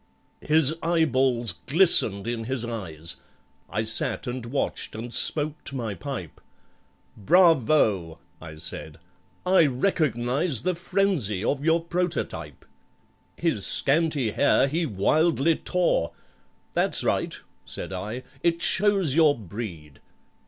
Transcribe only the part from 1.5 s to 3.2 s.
glistened in his eyes—